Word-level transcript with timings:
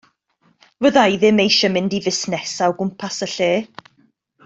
Fydda 0.85 1.03
i 1.15 1.19
ddim 1.25 1.41
eisiau 1.45 1.73
mynd 1.75 1.97
i 1.99 1.99
fusnesa 2.07 2.71
o 2.73 2.75
gwmpas 2.83 3.23
y 3.29 3.31
lle. 3.37 3.55